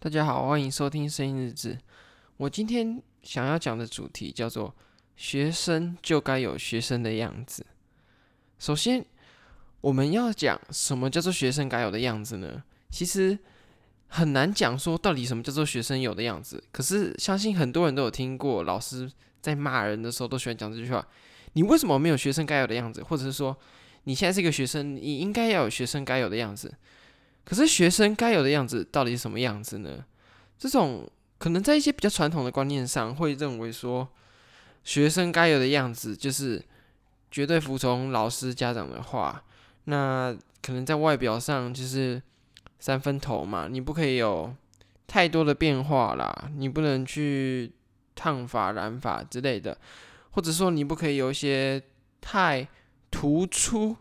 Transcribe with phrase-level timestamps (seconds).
[0.00, 1.76] 大家好，欢迎收听声音日志。
[2.36, 4.72] 我今天想要讲的主题叫做
[5.16, 7.66] “学生就该有学生的样子”。
[8.60, 9.04] 首先，
[9.80, 12.62] 我们要讲什么叫做学生该有的样子呢？
[12.90, 13.36] 其实
[14.06, 16.62] 很难讲说到底什么叫做学生有的样子。
[16.70, 19.10] 可是相信很多人都有听过，老师
[19.40, 21.04] 在骂人的时候都喜欢讲这句话
[21.54, 23.56] ：“你为什么没有学生该有的样子？”或者是说
[24.04, 26.72] ：“你现在是一个学生，你应该要有学生该有的样子。”
[27.48, 30.04] 可是学生该有的样子到底是什么样子呢？
[30.58, 34.06] 这种可能在一些比较传统的观念上，会认为说，
[34.84, 36.62] 学生该有的样子就是
[37.30, 39.42] 绝对服从老师、家长的话。
[39.84, 42.22] 那可能在外表上就是
[42.78, 44.54] 三分头嘛，你不可以有
[45.06, 47.72] 太多的变化啦，你不能去
[48.14, 49.78] 烫发、染发之类的，
[50.32, 51.82] 或者说你不可以有一些
[52.20, 52.68] 太
[53.10, 53.96] 突出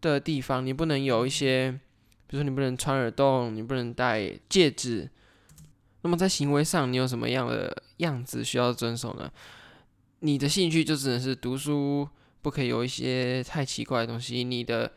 [0.00, 1.78] 的地方，你不能有一些。
[2.28, 5.10] 比如说，你不能穿耳洞，你不能戴戒指。
[6.02, 9.28] 那么在行为上，你有什么样的样子需要遵守呢？
[10.20, 12.08] 你的兴趣就只能是读书，
[12.42, 14.44] 不可以有一些太奇怪的东西。
[14.44, 14.92] 你的、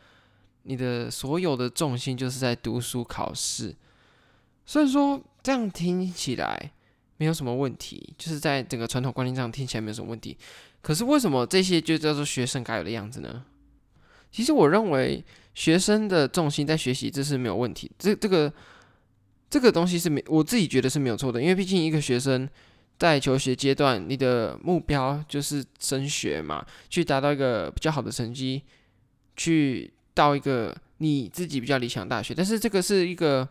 [0.64, 3.76] 你的所有的重心就是在读书考试。
[4.66, 6.72] 所以说，这样听起来
[7.18, 10.38] 没有什么问题，就是在整个传统观念上听起来没有什么问题。
[10.82, 13.46] 可是为什么这些就叫做学生该有的样子呢？
[14.32, 15.24] 其实我认为。
[15.54, 17.92] 学生的重心在学习，这是没有问题。
[18.00, 18.52] 这这个
[19.50, 21.42] 这个东西是没，我自己觉得是没有错的。
[21.42, 22.48] 因为毕竟一个学生
[22.98, 28.62] 在求学阶段，你的目标就是升学嘛，去达到一个比较好的成绩，
[29.36, 32.34] 去到一个你自己比较理想大学。
[32.34, 33.46] 但是这个是一个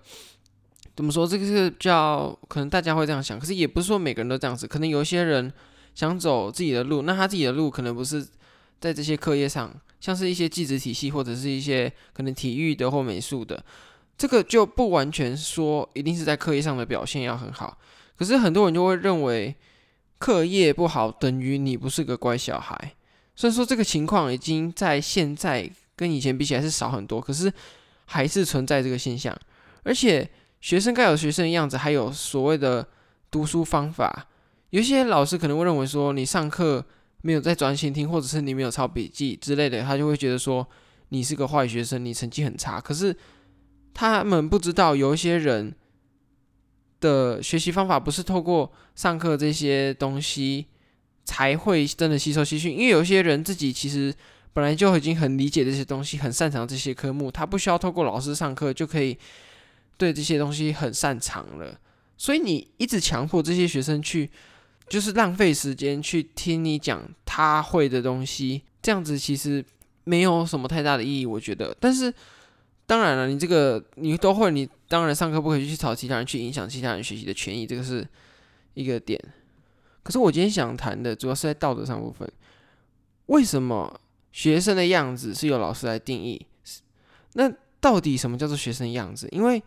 [0.97, 1.27] 怎么说？
[1.27, 4.67] 这个是叫可能大家会这样想，可是也不是说每个人都这样子。
[4.67, 5.53] 可能有些人
[5.95, 8.27] 想走自己的路，那他自己的路可能不是
[8.81, 9.73] 在这些课业上。
[10.01, 13.63] 像是一些技职体系，或者是一些可能体育的或美术的，
[14.17, 17.77] 这个就不完全说一定是在课业上的表现要很好。
[18.17, 19.55] 可是很多人就会认为
[20.17, 22.95] 课业不好等于你不是个乖小孩。
[23.37, 27.53] 虽然说这个情况已经在现在跟以前比起来是少很多，可是
[28.07, 29.39] 还是存在这个现象。
[29.83, 30.27] 而且
[30.63, 32.89] 学生该有学生的样子，还有所谓的
[33.31, 34.29] 读书方法。
[34.71, 36.87] 有些老师可能会认为说，你上课。
[37.23, 40.67] 没有在专心听，或者是你没有抄笔记之类的，他就会觉得说
[41.11, 42.81] 你是个坏学生，你成绩很差。
[42.81, 43.15] 可是
[43.93, 45.75] 他们不知道，有一些人
[47.01, 50.67] 的学习方法不是透过上课这些东西
[51.25, 54.15] 才会真的吸收吸收，因为有些人自己其实
[54.53, 59.19] 本来就已经很理解这些东西，很擅长这些科目，他不需要透过老师上课就可以
[59.99, 61.79] 对这些东西很擅长了。
[62.17, 64.31] 所以你一直强迫这些学生去。
[64.91, 69.65] 就是浪费时间去听你讲他会的东西，这样子其实
[70.03, 71.75] 没有什么太大的意义，我觉得。
[71.79, 72.13] 但是
[72.87, 78.05] 当然了，你这个你都会，你当然上课不可以去吵其他人，去影响其他人学习的权益，这个是
[78.75, 79.17] 一个点。
[80.03, 82.29] 可是我今天想谈的主要是在道德上部分，
[83.27, 84.01] 为什么
[84.33, 86.45] 学生的样子是由老师来定义？
[87.35, 87.49] 那
[87.81, 89.29] 到底什么叫做学生样子？
[89.31, 89.63] 因为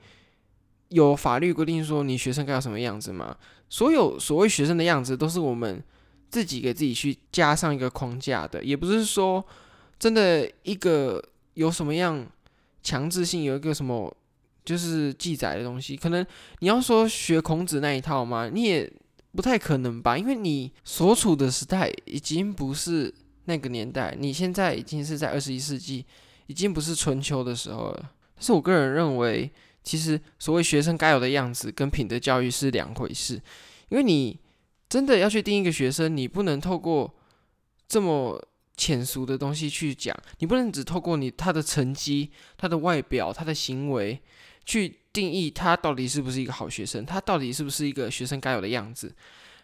[0.89, 3.38] 有法律规定说你学生该有什么样子吗？
[3.73, 5.84] 所有所谓学生的样子都是我们
[6.29, 9.44] 自己给自己去加上一个框架的，也不是说
[9.97, 11.19] 真的一个
[11.56, 12.23] 有什么样
[12.83, 14.16] 强制性，有一个什么
[14.63, 15.97] 就是记载的东西。
[15.97, 16.23] 可能
[16.59, 18.47] 你要说学孔子那一套吗？
[18.47, 18.88] 你也
[19.35, 23.12] 不太可能吧，因为你所处的时代已经不是
[23.45, 26.06] 那个年代，你现在已经是在二十一世纪，
[26.45, 28.12] 已经不是春秋的时候了。
[28.35, 29.51] 但是我个人认为。
[29.83, 33.33] 其实，所谓学生该有的样子跟品德教育是两回事，
[33.89, 34.39] 因为你
[34.88, 37.13] 真的要去定一个学生，你不能透过
[37.88, 38.41] 这么
[38.77, 44.21] 浅俗的东西去讲，你不能只透过你他的成绩、他的外表、他的行为
[44.63, 49.13] 去定义他到底是不是一个好学生，他到底是不是一个学生该有的样子。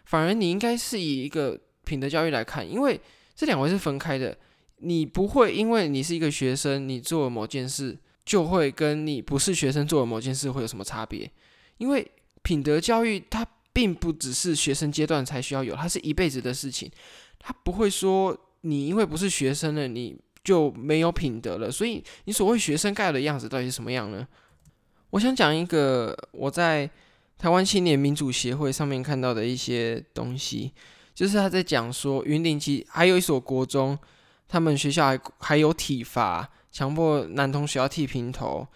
[0.04, 3.00] 反而你应该是以一个品德教育来看，因为
[3.34, 4.36] 这两回是分开的，
[4.76, 7.96] 你不会因为你是一个学生，你做了某件事。
[8.24, 11.30] 就会跟你不是学生做的某件事会有什么差别？
[11.78, 12.08] 因为
[12.42, 16.90] 品德教育它并不只是学生阶段才需要有，它是一辈子的事情。
[17.38, 21.70] 它不会说你因为不是学生了，你就没有品德了。
[21.70, 24.26] 所以你所谓学生该有的样子到底是什么样呢？
[25.10, 26.88] 我想讲一个我在
[27.38, 30.72] 台湾青年民主协会上面看到的一些东西，
[31.14, 33.98] 就是他在讲说云林其还有一所国中，
[34.46, 36.48] 他们学校还还有体罚。
[36.70, 38.66] 强迫男同学要剃平头，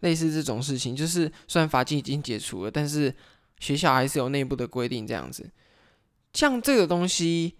[0.00, 3.14] 类似这种事情，就是虽然罚金已经解除了，但是
[3.58, 5.50] 学校还是有内部的规定这样子。
[6.34, 7.54] 像这个东西，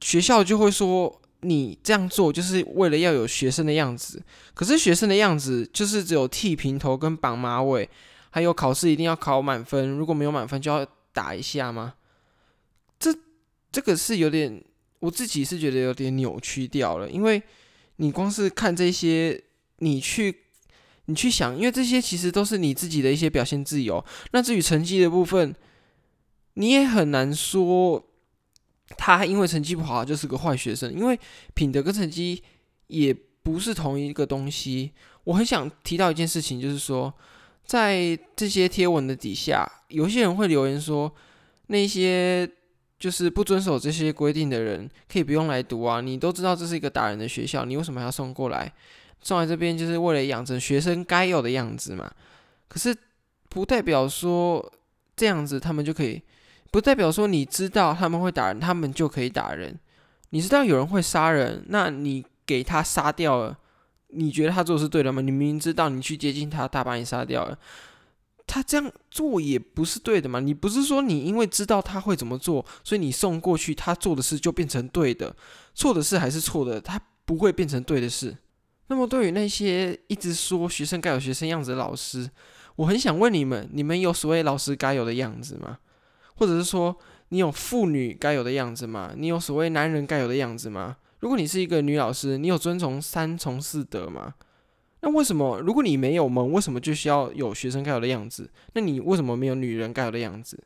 [0.00, 4.22] 学校就会说你这样做就是为了要有学生的样子。
[4.54, 7.88] 可是学生的样子就是只有剃平头跟绑马尾，
[8.30, 11.94] 还有考试一定要考满分，如果没有满分就要打一下吗？
[12.98, 13.14] 这
[13.70, 14.64] 这个是有点，
[14.98, 17.40] 我自己是觉得有点扭曲掉了，因为
[17.96, 19.42] 你光是看这些，
[19.78, 20.42] 你去
[21.06, 24.04] 你去想，因为这些其实都是你自己的一些表现自由。
[24.32, 25.54] 那至于成绩的部分，
[26.54, 28.04] 你也很难说
[28.96, 31.18] 他因为成绩不好就是个坏学生，因为
[31.54, 32.42] 品德跟成绩
[32.88, 34.92] 也不是同一个东西。
[35.24, 37.12] 我很想提到一件事情，就是说，
[37.64, 41.12] 在这些贴文的底下，有些人会留言说，
[41.66, 42.48] 那些
[42.98, 46.00] 就是不遵守这些规定的人，可以不用来读啊。
[46.00, 48.72] 你都知道这是一个打人的学校，你为什么还要送过来？
[49.20, 52.10] 送来这边就是为了养成学生该有的样子嘛。
[52.68, 52.96] 可是
[53.48, 54.72] 不代表说
[55.16, 56.22] 这样子他们就可以。
[56.70, 59.78] 不代表说你知道他们会打人，他们就可以打人。
[60.30, 63.56] 你知道有人会杀人，那你给他杀掉了，
[64.08, 65.22] 你觉得他做的是对的吗？
[65.22, 67.56] 你明明知道你去接近他，他把你杀掉了，
[68.56, 70.40] 他这样做也不是对的嘛。
[70.40, 75.36] 你不是说你因为知道他会怎么做，所以你送过去，他做的事就变成对的，
[75.74, 78.34] 错的事还是错的，他不会变成对的事。
[78.86, 82.30] 那么对于那些一直说学生该有学生样子的老师，
[82.76, 85.76] 我很想问你们：你们有所谓老师该有的样子吗？
[86.36, 86.96] 或者是说，
[87.28, 89.12] 你有妇女该有的样子吗？
[89.18, 90.96] 你有所谓男人该有的样子吗？
[91.18, 94.32] 如果你是一个女老师，你有遵从三从四德吗？
[95.00, 98.50] 那为什么，如果你没有门，为什么就需要有学生该有的样子？
[98.74, 100.62] 那你为什么没有女人该有的样子？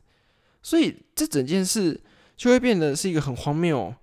[0.63, 1.99] 所以这整件事
[2.35, 3.93] 就会变得是一个很荒谬、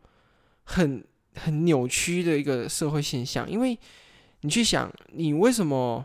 [0.65, 1.05] 很
[1.35, 3.51] 很扭曲的一个社会现象。
[3.51, 3.79] 因为
[4.43, 6.05] 你去想，你为什么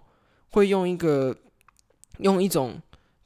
[0.50, 1.36] 会用一个
[2.20, 2.81] 用一种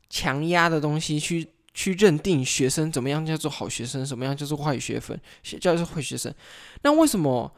[0.10, 1.48] 强压的东西去？
[1.78, 5.16] 去认定学生怎么样叫做好学生，什么样叫做坏学分，
[5.62, 6.34] 叫做坏学生。
[6.82, 7.56] 那为什么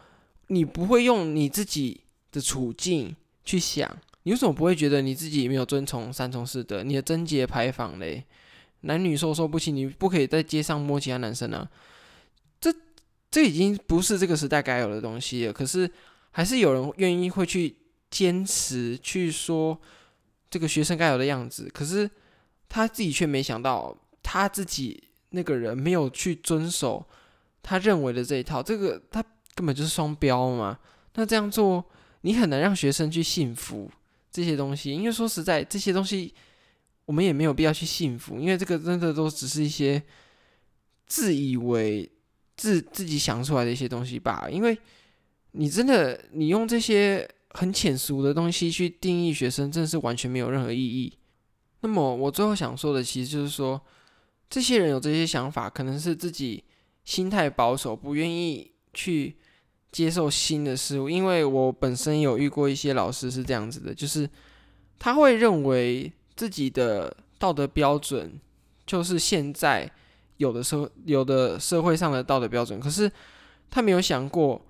[0.47, 3.15] 你不会用你自己的处境
[3.49, 3.89] 去想？
[4.23, 6.83] 你为什么不会觉得你自己没有遵从三从四德？
[6.83, 8.23] 你的贞洁牌坊嘞，
[8.81, 11.67] 男女授受不亲，你不可以在街上摸其他男生啊？
[12.61, 12.73] 这
[13.31, 15.53] 这已经不是这个时代该有的东西了。
[15.53, 15.89] 可是
[16.31, 17.75] 还是有人愿意会去
[18.11, 19.79] 坚持去说
[20.49, 22.09] 这个学生该有的样子，可是
[22.67, 23.97] 他自己却没想到。
[24.21, 27.03] 他自己那个人没有去遵守
[27.63, 29.23] 他认为的这一套，这个他
[29.55, 30.77] 根本就是双标嘛。
[31.15, 31.83] 那这样做，
[32.21, 33.89] 你很难让学生去信服
[34.31, 34.91] 这些东西。
[34.91, 36.33] 因为说实在，这些东西
[37.05, 40.01] 我们也没有必要去信服，因为这个真的都只是一些
[41.05, 42.09] 自以为
[42.55, 44.47] 自自己想出来的一些东西吧。
[44.51, 44.77] 因为
[45.51, 51.13] 你真的你用这些很浅俗的东西去定义学生，真的是完全没有任何意义。
[51.81, 53.81] 那么我最后想说的，其实就是说。
[54.51, 56.63] 这些人有这些想法，可能是自己
[57.05, 59.37] 心态保守，不愿意去
[59.91, 61.09] 接受新的事物。
[61.09, 64.29] 因为我本身有遇过一些老师是这样子的，就是
[64.97, 68.39] 他会认为自己的道德标准
[68.85, 69.89] 就是现在
[70.37, 73.11] 有的社有的社会上的道德标准，可是
[73.69, 74.61] 他没有想过，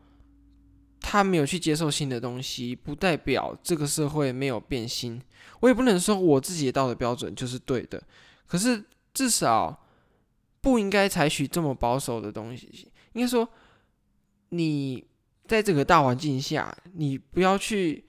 [0.99, 5.21] 他没有去接受新的东西，不代表这个社会没有变新。
[5.59, 8.01] 我也不能说我自己的道德标准就是对的，
[8.47, 8.83] 可是。
[9.11, 9.87] 至少
[10.61, 12.87] 不应该采取这么保守的东西。
[13.13, 13.45] 应该说，
[14.49, 15.03] 你
[15.49, 18.05] 在这个大环境下，你不要去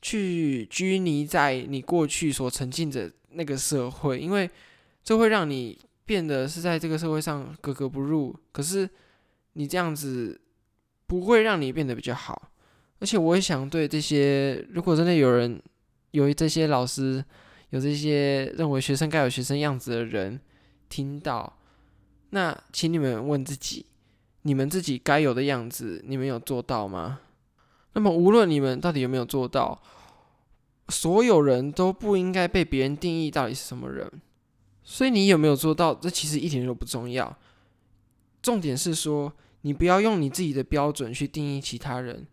[0.00, 4.50] 去拘泥在你过去所沉浸的那个社会，因为
[5.04, 8.34] 这会让你变得是在这个社会上格格不入。
[8.50, 8.88] 可是
[9.52, 10.40] 你这样子
[11.06, 12.50] 不会让你变得比较好。
[12.98, 15.62] 而且我也想对这些，如果真的有人
[16.12, 17.22] 有这些老师。
[17.70, 20.40] 有这些认为学生该有学生样子的人
[20.88, 21.58] 听到，
[22.30, 23.84] 那请你们问自己：
[24.46, 27.18] 你们自己该有的样子，你们有做到吗？
[27.94, 29.82] 那么无论你们到底有没有做到，
[30.88, 34.08] 所有人都不应该被别人定义到底是什么人。
[34.84, 37.36] 所以你有没有做到，这其实一点都不重要。
[38.40, 42.24] 重点是说，你不要用你自己的标准去定义其他人，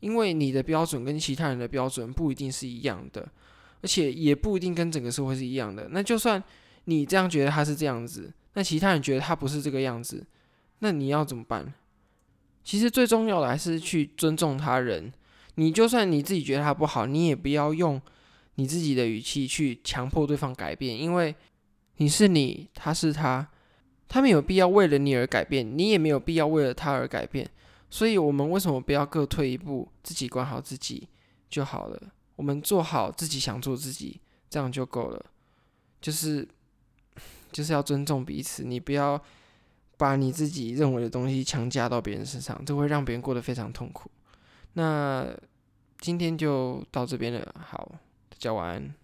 [0.00, 3.28] 因为你的标准跟其他人的标准不一定是一样的。
[3.82, 5.88] 而且也不一定跟整个社会是一样的。
[5.92, 6.42] 那就算
[6.86, 10.26] 你这样觉得他是这样子，那其他人觉得他不是这个样子，
[10.80, 11.72] 那你要怎么办？
[12.62, 15.10] 其实最重要的还是去尊重他人。
[15.54, 18.00] 你就算你自己觉得他不好，你也不要用
[18.56, 21.34] 你自己的语气去强迫对方改变，因为
[21.96, 23.50] 你是你，他是他，
[24.08, 27.48] 他没有必要为了你而改变，你也没有必要为了他而改变。
[27.90, 31.08] 所以，我们为什么不要各退一步，自己管好自己
[31.48, 32.00] 就好了？
[32.36, 35.26] 我们做好自己想做自己，这样就够了。
[36.00, 36.46] 就是，
[37.50, 38.62] 就是要尊重彼此。
[38.62, 39.20] 你不要
[40.00, 44.10] 把你自己认为的东西强加到别人身上，这会让别人过得非常痛苦。
[44.72, 45.26] 那
[45.98, 47.86] 今天就到这边了，好，
[48.30, 48.94] 大家晚安。